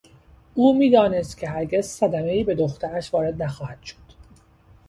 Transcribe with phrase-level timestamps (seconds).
[0.53, 3.95] او میدانست که هرگز صدمهای به دخترش وارد نخواهد شد.